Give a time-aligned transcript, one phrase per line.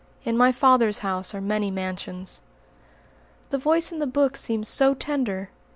[0.23, 2.41] In my Father's house are many mansions."
[3.51, 5.51] The Voice in the Book seemed so tender!